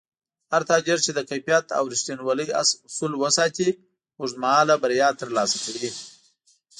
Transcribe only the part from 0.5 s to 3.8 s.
هر تاجر چې د کیفیت او رښتینولۍ اصول وساتي،